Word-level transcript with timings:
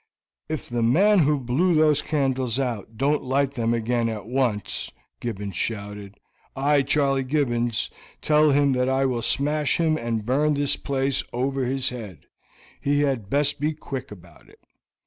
"If 0.49 0.67
the 0.67 0.81
man 0.81 1.19
who 1.19 1.37
blew 1.39 1.75
those 1.75 2.01
candles 2.01 2.57
out 2.57 2.97
don't 2.97 3.21
light 3.21 3.53
them 3.53 3.71
again 3.71 4.09
at 4.09 4.25
once," 4.25 4.91
Gibbons 5.19 5.55
shouted, 5.55 6.19
"I, 6.55 6.81
Charley 6.81 7.21
Gibbons, 7.21 7.91
tell 8.19 8.49
him 8.49 8.73
that 8.73 8.89
I 8.89 9.05
will 9.05 9.21
smash 9.21 9.77
him 9.79 9.97
and 9.97 10.25
burn 10.25 10.55
this 10.55 10.75
place 10.75 11.23
over 11.31 11.65
his 11.65 11.89
head; 11.89 12.25
he 12.81 13.01
had 13.01 13.29
best 13.29 13.59
be 13.59 13.73
quick 13.73 14.09
about 14.09 14.49
it." 14.49 14.61